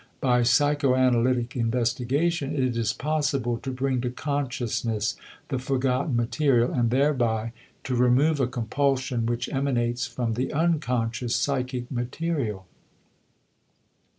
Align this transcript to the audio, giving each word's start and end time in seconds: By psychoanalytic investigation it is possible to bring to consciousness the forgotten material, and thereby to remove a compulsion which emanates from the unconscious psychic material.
By 0.19 0.41
psychoanalytic 0.41 1.55
investigation 1.55 2.55
it 2.55 2.75
is 2.75 2.91
possible 2.91 3.59
to 3.59 3.69
bring 3.71 4.01
to 4.01 4.09
consciousness 4.09 5.15
the 5.49 5.59
forgotten 5.59 6.15
material, 6.15 6.71
and 6.73 6.89
thereby 6.89 7.53
to 7.83 7.93
remove 7.95 8.39
a 8.39 8.47
compulsion 8.47 9.27
which 9.27 9.47
emanates 9.49 10.07
from 10.07 10.33
the 10.33 10.51
unconscious 10.53 11.35
psychic 11.35 11.91
material. 11.91 12.65